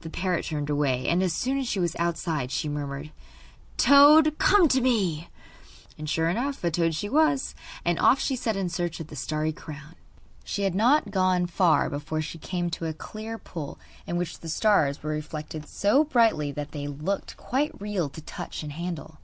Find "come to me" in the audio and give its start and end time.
4.38-5.28